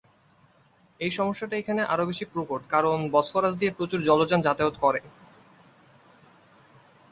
[0.99, 5.01] এ সমস্যাটি এখানে আরও বেশি প্রকট কারণ বসফরাস দিয়ে প্রচুর জলযান যাতায়াত করে।